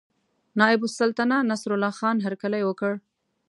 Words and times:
نایب 0.59 0.81
السلطنته 0.87 1.37
نصرالله 1.51 1.91
خان 1.99 2.15
هرکلی 2.25 2.61
وکړ. 2.65 2.93